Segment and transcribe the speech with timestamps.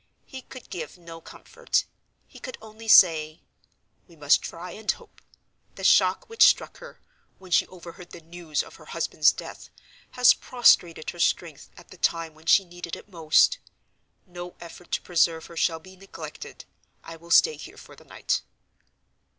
[0.25, 1.85] He could give no comfort:
[2.25, 3.43] he could only say,
[4.07, 5.21] "We must try, and hope.
[5.75, 6.99] The shock which struck her,
[7.37, 9.69] when she overheard the news of her husband's death,
[10.17, 13.59] has prostrated her strength at the time when she needed it most.
[14.25, 16.65] No effort to preserve her shall be neglected.
[17.03, 18.41] I will stay here for the night."